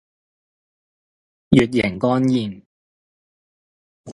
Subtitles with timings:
[1.51, 2.63] 乙型肝炎